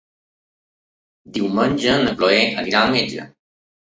[1.35, 3.29] Diumenge na Cloè irà al metge.